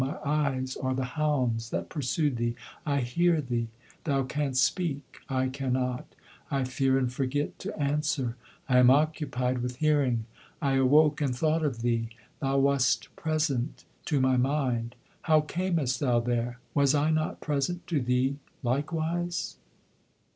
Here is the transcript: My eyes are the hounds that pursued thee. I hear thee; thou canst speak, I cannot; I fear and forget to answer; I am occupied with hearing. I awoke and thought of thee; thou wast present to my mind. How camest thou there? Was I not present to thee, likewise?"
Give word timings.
My 0.03 0.17
eyes 0.25 0.75
are 0.77 0.95
the 0.95 1.03
hounds 1.13 1.69
that 1.69 1.87
pursued 1.89 2.37
thee. 2.37 2.55
I 2.87 3.01
hear 3.01 3.39
thee; 3.39 3.67
thou 4.03 4.23
canst 4.23 4.63
speak, 4.63 5.19
I 5.29 5.47
cannot; 5.47 6.15
I 6.49 6.63
fear 6.63 6.97
and 6.97 7.13
forget 7.13 7.59
to 7.59 7.79
answer; 7.79 8.35
I 8.67 8.79
am 8.79 8.89
occupied 8.89 9.59
with 9.59 9.75
hearing. 9.75 10.25
I 10.59 10.73
awoke 10.77 11.21
and 11.21 11.35
thought 11.35 11.63
of 11.63 11.83
thee; 11.83 12.09
thou 12.39 12.57
wast 12.57 13.15
present 13.15 13.85
to 14.05 14.19
my 14.19 14.37
mind. 14.37 14.95
How 15.21 15.41
camest 15.41 15.99
thou 15.99 16.19
there? 16.19 16.57
Was 16.73 16.95
I 16.95 17.11
not 17.11 17.39
present 17.39 17.85
to 17.85 18.01
thee, 18.01 18.37
likewise?" 18.63 19.57